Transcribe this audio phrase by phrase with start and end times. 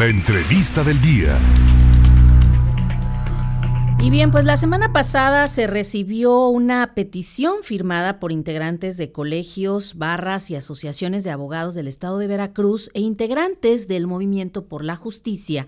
[0.00, 1.38] La entrevista del día.
[4.00, 9.98] Y bien, pues la semana pasada se recibió una petición firmada por integrantes de colegios,
[9.98, 14.96] barras y asociaciones de abogados del estado de Veracruz e integrantes del Movimiento por la
[14.96, 15.66] Justicia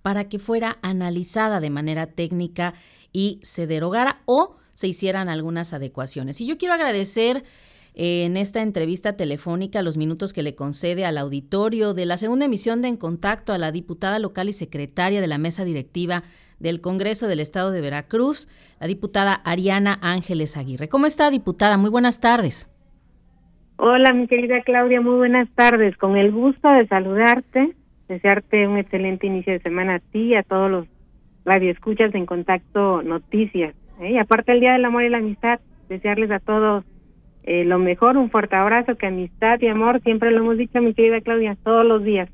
[0.00, 2.72] para que fuera analizada de manera técnica
[3.12, 6.40] y se derogara o se hicieran algunas adecuaciones.
[6.40, 7.44] Y yo quiero agradecer
[7.94, 12.82] en esta entrevista telefónica los minutos que le concede al auditorio de la segunda emisión
[12.82, 16.22] de En Contacto a la diputada local y secretaria de la mesa directiva
[16.58, 18.48] del Congreso del Estado de Veracruz,
[18.80, 20.88] la diputada Ariana Ángeles Aguirre.
[20.88, 21.76] ¿Cómo está, diputada?
[21.76, 22.70] Muy buenas tardes.
[23.76, 25.96] Hola, mi querida Claudia, muy buenas tardes.
[25.96, 27.74] Con el gusto de saludarte,
[28.08, 30.86] desearte un excelente inicio de semana a ti y a todos los
[31.44, 33.74] radioescuchas de En Contacto Noticias.
[34.00, 34.12] ¿eh?
[34.12, 36.84] Y aparte el Día del Amor y la Amistad, desearles a todos
[37.46, 40.94] eh, lo mejor, un fuerte abrazo, que amistad y amor, siempre lo hemos dicho, mi
[40.94, 42.30] querida Claudia, todos los días.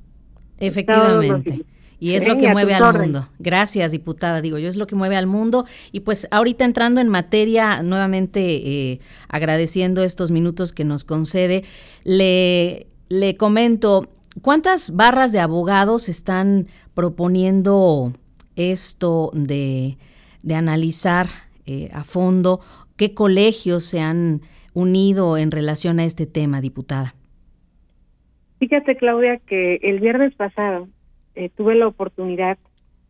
[0.58, 1.64] Efectivamente.
[1.98, 3.28] Y es lo que mueve al mundo.
[3.38, 4.40] Gracias, diputada.
[4.40, 5.66] Digo, yo es lo que mueve al mundo.
[5.92, 11.62] Y pues ahorita entrando en materia, nuevamente eh, agradeciendo estos minutos que nos concede,
[12.04, 14.08] le, le comento,
[14.40, 18.14] ¿cuántas barras de abogados están proponiendo
[18.56, 19.98] esto de,
[20.42, 21.26] de analizar
[21.66, 22.60] eh, a fondo?
[22.96, 24.40] ¿Qué colegios se han
[24.74, 27.14] unido en relación a este tema, diputada?
[28.58, 30.88] Fíjate, Claudia, que el viernes pasado
[31.34, 32.58] eh, tuve la oportunidad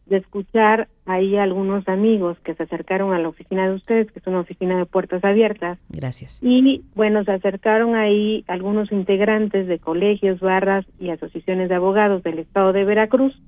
[0.07, 4.19] de escuchar ahí a algunos amigos que se acercaron a la oficina de ustedes, que
[4.19, 5.79] es una oficina de puertas abiertas.
[5.89, 6.41] Gracias.
[6.43, 12.41] Y bueno, se acercaron ahí algunos integrantes de colegios, barras y asociaciones de abogados del
[12.41, 13.41] estado de Veracruz.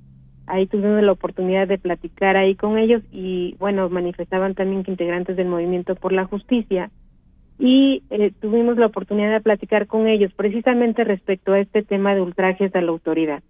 [0.47, 5.37] Ahí tuvimos la oportunidad de platicar ahí con ellos y bueno, manifestaban también que integrantes
[5.37, 6.91] del movimiento por la justicia
[7.59, 12.21] y eh, tuvimos la oportunidad de platicar con ellos precisamente respecto a este tema de
[12.21, 13.43] ultrajes a la autoridad.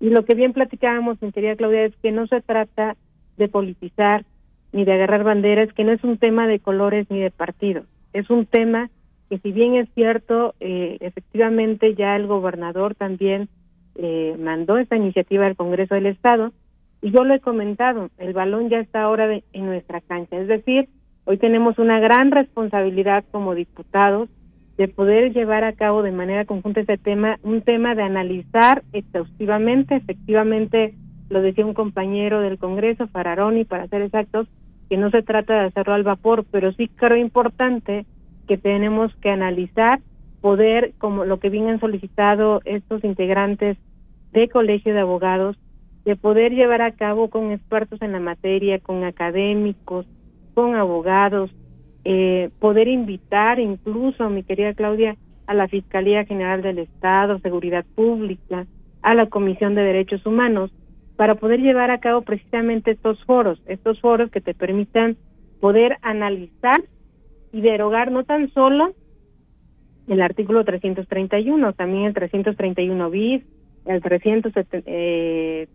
[0.00, 2.96] Y lo que bien platicábamos, mi querida Claudia, es que no se trata
[3.36, 4.24] de politizar
[4.72, 7.86] ni de agarrar banderas, que no es un tema de colores ni de partidos.
[8.12, 8.88] Es un tema
[9.28, 13.48] que si bien es cierto, eh, efectivamente ya el gobernador también
[13.94, 16.52] eh, mandó esta iniciativa al Congreso del Estado,
[17.02, 20.38] y yo lo he comentado, el balón ya está ahora en nuestra cancha.
[20.38, 20.88] Es decir,
[21.30, 24.28] hoy tenemos una gran responsabilidad como diputados
[24.76, 29.94] de poder llevar a cabo de manera conjunta este tema, un tema de analizar exhaustivamente,
[29.94, 30.94] efectivamente
[31.28, 34.48] lo decía un compañero del Congreso, Fararoni, para ser exactos,
[34.88, 38.06] que no se trata de hacerlo al vapor, pero sí creo importante
[38.48, 40.00] que tenemos que analizar,
[40.40, 43.78] poder, como lo que bien han solicitado estos integrantes
[44.32, 45.56] de Colegio de Abogados,
[46.04, 50.06] de poder llevar a cabo con expertos en la materia, con académicos,
[50.54, 51.50] con abogados,
[52.04, 55.16] eh, poder invitar incluso, mi querida Claudia,
[55.46, 58.66] a la Fiscalía General del Estado, Seguridad Pública,
[59.02, 60.70] a la Comisión de Derechos Humanos,
[61.16, 65.16] para poder llevar a cabo precisamente estos foros, estos foros que te permitan
[65.60, 66.82] poder analizar
[67.52, 68.94] y derogar no tan solo
[70.08, 73.42] el artículo 331, también el 331 bis,
[73.86, 75.66] el 332 eh,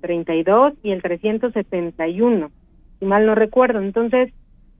[0.83, 2.51] y el 371,
[2.99, 3.81] si mal no recuerdo.
[3.81, 4.33] Entonces,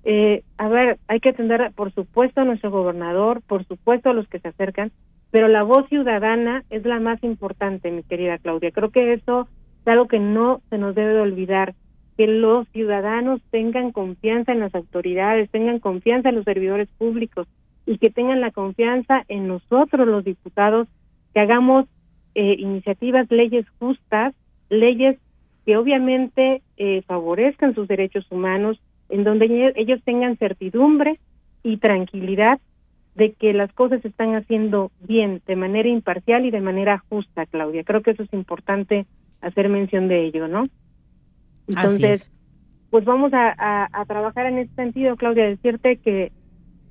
[0.05, 4.27] eh, a ver, hay que atender, por supuesto, a nuestro gobernador, por supuesto, a los
[4.27, 4.91] que se acercan,
[5.31, 8.71] pero la voz ciudadana es la más importante, mi querida Claudia.
[8.71, 9.47] Creo que eso
[9.81, 11.73] es algo que no se nos debe de olvidar,
[12.17, 17.47] que los ciudadanos tengan confianza en las autoridades, tengan confianza en los servidores públicos
[17.87, 20.87] y que tengan la confianza en nosotros, los diputados,
[21.33, 21.87] que hagamos
[22.35, 24.35] eh, iniciativas, leyes justas,
[24.69, 25.17] leyes
[25.66, 28.79] que obviamente eh, favorezcan sus derechos humanos,
[29.09, 31.19] en donde ellos tengan certidumbre
[31.63, 32.59] y tranquilidad
[33.16, 37.45] de que las cosas se están haciendo bien, de manera imparcial y de manera justa,
[37.45, 37.83] Claudia.
[37.83, 39.05] Creo que eso es importante
[39.41, 40.67] hacer mención de ello, ¿no?
[41.67, 42.31] Entonces,
[42.89, 46.31] pues vamos a, a, trabajar en ese sentido, Claudia, decirte que,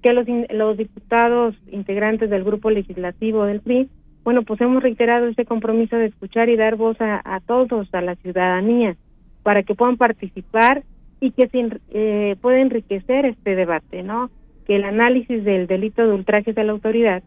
[0.02, 3.88] que los, los diputados integrantes del grupo legislativo del PRI,
[4.24, 8.00] bueno, pues hemos reiterado ese compromiso de escuchar y dar voz a, a todos, a
[8.00, 8.96] la ciudadanía,
[9.42, 10.82] para que puedan participar
[11.24, 14.30] y que se, eh, puede enriquecer este debate, ¿no?
[14.66, 17.22] Que el análisis del delito de ultrajes a la autoridad,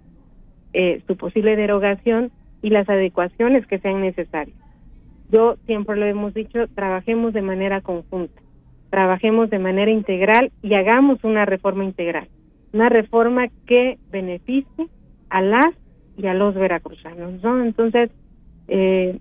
[0.74, 2.30] eh, su posible derogación
[2.62, 4.56] y las adecuaciones que sean necesarias.
[5.32, 8.40] Yo siempre lo hemos dicho, trabajemos de manera conjunta,
[8.92, 12.28] trabajemos de manera integral y hagamos una reforma integral,
[12.74, 14.88] una reforma que beneficie
[15.30, 15.74] a las
[16.18, 17.64] y a los veracruzanos, ¿no?
[17.64, 18.12] Entonces,
[18.68, 19.18] eh,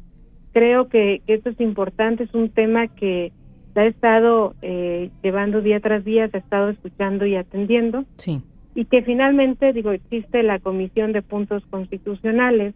[0.52, 3.32] creo que, que esto es importante, es un tema que
[3.80, 8.04] ha estado eh, llevando día tras día, se ha estado escuchando y atendiendo.
[8.16, 8.42] Sí.
[8.74, 12.74] Y que finalmente, digo, existe la Comisión de Puntos Constitucionales,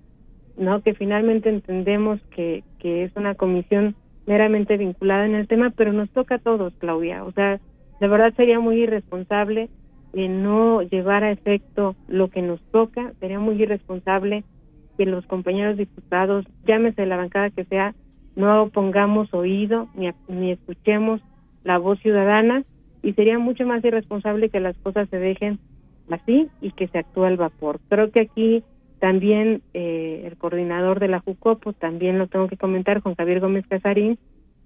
[0.56, 0.82] ¿no?
[0.82, 3.94] Que finalmente entendemos que, que es una comisión
[4.26, 7.25] meramente vinculada en el tema, pero nos toca a todos, Claudia.
[7.25, 7.61] O sea,
[8.00, 9.69] de verdad sería muy irresponsable
[10.12, 14.44] de no llevar a efecto lo que nos toca, sería muy irresponsable
[14.97, 17.94] que los compañeros diputados, llámese la bancada que sea,
[18.36, 21.20] no pongamos oído ni, ni escuchemos
[21.64, 22.64] la voz ciudadana
[23.02, 25.58] y sería mucho más irresponsable que las cosas se dejen
[26.10, 27.80] así y que se actúe al vapor.
[27.88, 28.64] Creo que aquí
[28.98, 33.66] también eh, el coordinador de la JUCOPO, también lo tengo que comentar, Juan Javier Gómez
[33.66, 34.18] Casarín,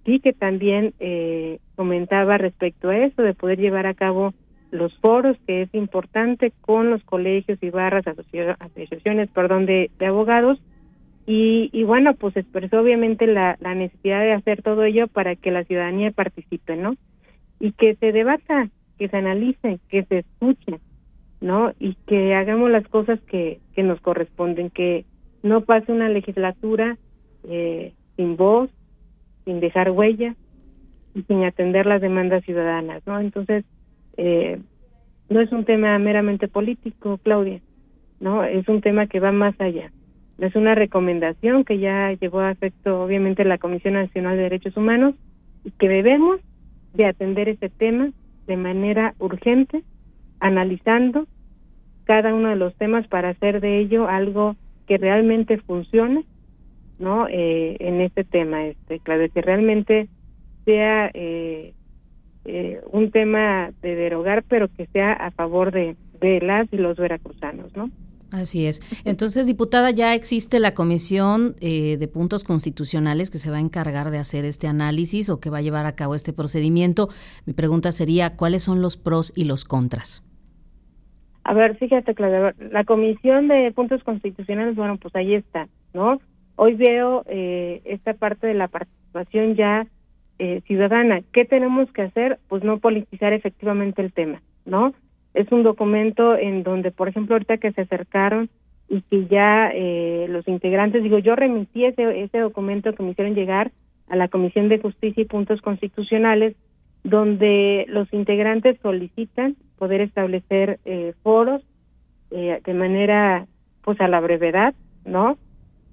[0.05, 4.35] sí que también eh, comentaba respecto a eso, de poder llevar a cabo
[4.71, 10.59] los foros, que es importante con los colegios y barras, asociaciones, perdón, de, de abogados,
[11.27, 15.51] y, y, bueno, pues expresó obviamente la, la necesidad de hacer todo ello para que
[15.51, 16.97] la ciudadanía participe, ¿no?
[17.61, 18.69] Y que se debata,
[18.99, 20.81] que se analice, que se escuche,
[21.41, 21.73] ¿no?
[21.79, 25.07] Y que hagamos las cosas que, que nos corresponden, que
[25.43, 26.99] no pase una legislatura
[27.49, 28.71] eh, sin voz,
[29.45, 30.35] sin dejar huella
[31.15, 33.19] y sin atender las demandas ciudadanas, ¿no?
[33.19, 33.65] Entonces,
[34.17, 34.61] eh,
[35.29, 37.61] no es un tema meramente político, Claudia,
[38.21, 38.45] ¿no?
[38.45, 39.91] Es un tema que va más allá.
[40.39, 45.15] Es una recomendación que ya llevó a efecto, obviamente, la Comisión Nacional de Derechos Humanos
[45.65, 46.41] y que debemos
[46.95, 48.11] de atender este tema
[48.47, 49.83] de manera urgente,
[50.41, 51.27] analizando
[52.05, 56.25] cada uno de los temas para hacer de ello algo que realmente funcione,
[56.99, 57.27] ¿no?
[57.29, 60.09] Eh, en este tema, este, que realmente
[60.65, 61.73] sea eh,
[62.45, 66.97] eh, un tema de derogar, pero que sea a favor de, de las y los
[66.97, 67.91] veracruzanos, ¿no?
[68.35, 68.81] Así es.
[69.05, 74.11] Entonces, diputada, ya existe la comisión eh, de puntos constitucionales que se va a encargar
[74.11, 77.09] de hacer este análisis o que va a llevar a cabo este procedimiento.
[77.47, 80.25] Mi pregunta sería, ¿cuáles son los pros y los contras?
[81.45, 86.19] A ver, fíjate, Claudia, la comisión de puntos constitucionales, bueno, pues ahí está, ¿no?
[86.57, 89.87] Hoy veo eh, esta parte de la participación ya
[90.41, 91.21] eh, ciudadana.
[91.33, 92.41] ¿Qué tenemos que hacer?
[92.49, 94.93] Pues no politizar efectivamente el tema, ¿no?
[95.35, 98.49] Es un documento en donde, por ejemplo, ahorita que se acercaron
[98.89, 103.35] y que ya eh, los integrantes, digo, yo remití ese, ese documento que me hicieron
[103.35, 103.73] llegar
[104.09, 106.55] a la Comisión de Justicia y Puntos Constitucionales,
[107.03, 111.63] donde los integrantes solicitan poder establecer eh, foros
[112.31, 113.47] eh, de manera,
[113.83, 115.39] pues a la brevedad, ¿no?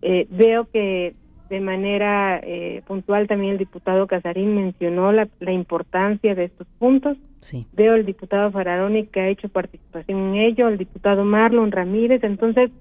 [0.02, 1.14] Eh, veo que
[1.52, 7.18] de manera eh, puntual también el diputado Casarín mencionó la, la importancia de estos puntos.
[7.42, 7.68] Sí.
[7.74, 12.24] Veo el diputado Fararoni que ha hecho participación en ello, el diputado Marlon Ramírez.
[12.24, 12.72] Entonces,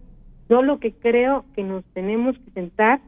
[0.49, 3.01] yo lo que creo que nos tenemos que sentar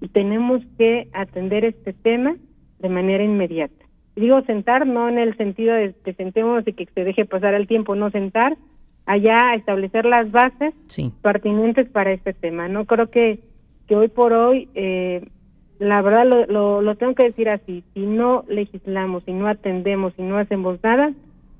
[0.00, 2.36] y tenemos que atender este tema
[2.78, 3.84] de manera inmediata.
[4.16, 7.66] Digo sentar no en el sentido de que sentemos y que se deje pasar el
[7.66, 8.56] tiempo, no sentar,
[9.04, 11.12] allá establecer las bases sí.
[11.20, 12.68] pertinentes para este tema.
[12.68, 13.49] No creo que
[13.90, 15.26] que hoy por hoy, eh,
[15.80, 20.22] la verdad lo, lo, tengo que decir así, si no legislamos, si no atendemos, si
[20.22, 21.12] no hacemos nada,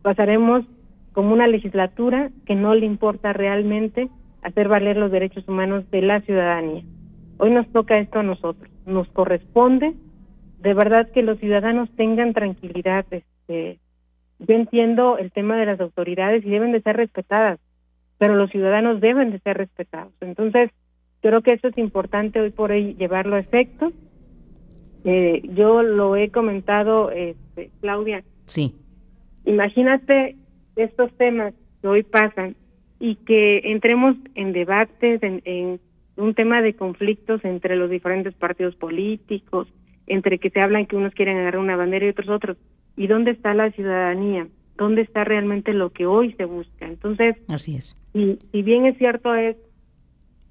[0.02, 0.64] pasaremos
[1.12, 4.10] como una legislatura que no le importa realmente
[4.42, 6.84] hacer valer los derechos humanos de la ciudadanía.
[7.38, 9.94] Hoy nos toca esto a nosotros, nos corresponde
[10.60, 13.06] de verdad que los ciudadanos tengan tranquilidad.
[13.10, 13.80] Este,
[14.38, 17.58] yo entiendo el tema de las autoridades y deben de ser respetadas,
[18.18, 20.12] pero los ciudadanos deben de ser respetados.
[20.20, 20.70] Entonces,
[21.20, 23.92] Creo que eso es importante hoy por hoy llevarlo a efecto.
[25.04, 28.22] Eh, yo lo he comentado, este, Claudia.
[28.46, 28.74] Sí.
[29.44, 30.36] Imagínate
[30.76, 32.56] estos temas que hoy pasan
[32.98, 35.80] y que entremos en debates, en, en
[36.16, 39.68] un tema de conflictos entre los diferentes partidos políticos,
[40.06, 42.56] entre que se hablan que unos quieren agarrar una bandera y otros otros.
[42.96, 44.48] ¿Y dónde está la ciudadanía?
[44.76, 46.86] ¿Dónde está realmente lo que hoy se busca?
[46.86, 47.96] Entonces, así es.
[48.12, 49.56] Y si bien es cierto es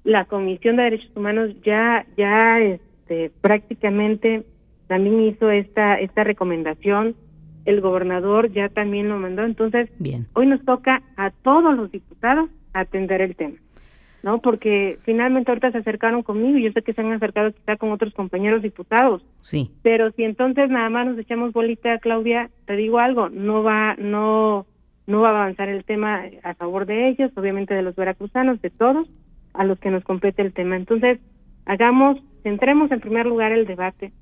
[0.04, 4.44] la Comisión de Derechos Humanos ya ya este prácticamente
[4.86, 7.14] también hizo esta esta recomendación.
[7.66, 9.44] El gobernador ya también lo mandó.
[9.44, 10.26] Entonces Bien.
[10.32, 13.56] hoy nos toca a todos los diputados atender el tema
[14.22, 17.76] no porque finalmente ahorita se acercaron conmigo y yo sé que se han acercado quizá
[17.76, 19.22] con otros compañeros diputados.
[19.40, 19.70] Sí.
[19.82, 24.66] Pero si entonces nada más nos echamos bolita Claudia te digo algo no va no
[25.06, 28.70] no va a avanzar el tema a favor de ellos obviamente de los veracruzanos de
[28.70, 29.08] todos
[29.54, 30.76] a los que nos compete el tema.
[30.76, 31.18] Entonces,
[31.66, 34.12] hagamos, centremos en primer lugar el debate,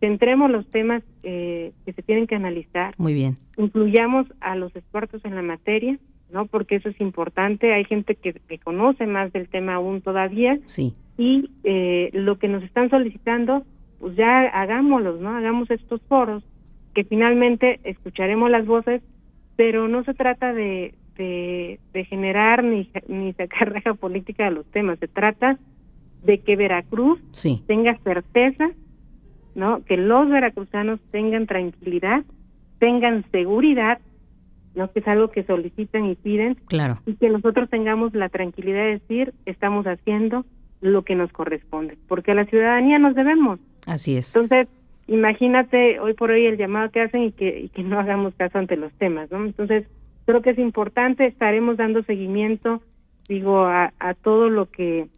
[0.00, 2.94] centremos los temas eh, que se tienen que analizar.
[2.98, 3.36] Muy bien.
[3.56, 5.98] Incluyamos a los expertos en la materia,
[6.32, 6.46] ¿no?
[6.46, 7.72] Porque eso es importante.
[7.72, 10.58] Hay gente que, que conoce más del tema aún todavía.
[10.64, 10.94] Sí.
[11.18, 13.64] Y eh, lo que nos están solicitando,
[13.98, 15.36] pues ya hagámoslos, ¿no?
[15.36, 16.42] Hagamos estos foros
[16.94, 19.02] que finalmente escucharemos las voces,
[19.56, 24.98] pero no se trata de, de, generar ni, ni sacar reja política de los temas.
[24.98, 25.58] Se trata
[26.22, 27.62] de que Veracruz sí.
[27.66, 28.70] tenga certeza
[29.54, 29.84] ¿no?
[29.84, 32.24] Que los veracruzanos tengan tranquilidad,
[32.78, 33.98] tengan seguridad,
[34.74, 34.90] ¿no?
[34.92, 36.56] Que es algo que solicitan y piden.
[36.66, 37.00] Claro.
[37.06, 40.44] Y que nosotros tengamos la tranquilidad de decir, estamos haciendo
[40.80, 43.60] lo que nos corresponde, porque a la ciudadanía nos debemos.
[43.86, 44.34] Así es.
[44.34, 44.68] Entonces,
[45.06, 48.58] imagínate hoy por hoy el llamado que hacen y que, y que no hagamos caso
[48.58, 49.44] ante los temas, ¿no?
[49.44, 49.86] Entonces,
[50.30, 52.80] creo que es importante, estaremos dando seguimiento,
[53.28, 55.08] digo, a, a todo lo que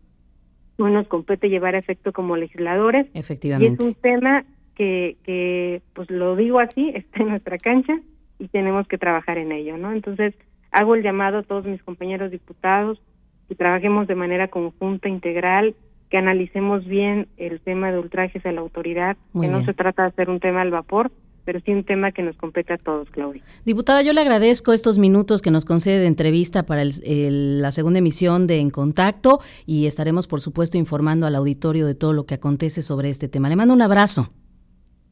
[0.78, 3.06] nos compete llevar a efecto como legisladores.
[3.14, 3.70] Efectivamente.
[3.70, 8.00] Y es un tema que, que, pues lo digo así, está en nuestra cancha
[8.38, 9.92] y tenemos que trabajar en ello, ¿no?
[9.92, 10.34] Entonces,
[10.70, 13.00] hago el llamado a todos mis compañeros diputados
[13.48, 15.76] que trabajemos de manera conjunta, integral,
[16.10, 20.08] que analicemos bien el tema de ultrajes a la autoridad, que no se trata de
[20.08, 21.10] hacer un tema al vapor,
[21.44, 23.42] pero sí un tema que nos compete a todos, Claudia.
[23.64, 28.46] Diputada, yo le agradezco estos minutos que nos concede de entrevista para la segunda emisión
[28.46, 32.82] de En Contacto y estaremos, por supuesto, informando al auditorio de todo lo que acontece
[32.82, 33.48] sobre este tema.
[33.48, 34.30] Le mando un abrazo.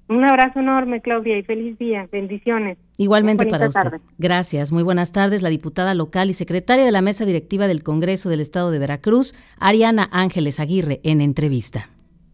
[0.08, 2.08] Un abrazo enorme, Claudia, y feliz día.
[2.10, 2.78] Bendiciones.
[2.96, 4.00] Igualmente para usted.
[4.18, 4.72] Gracias.
[4.72, 5.40] Muy buenas tardes.
[5.40, 9.36] La diputada local y secretaria de la mesa directiva del Congreso del Estado de Veracruz,
[9.60, 11.90] Ariana Ángeles Aguirre, en entrevista.